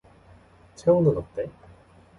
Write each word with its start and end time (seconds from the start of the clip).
체온은 0.77 1.15
어때? 1.15 1.47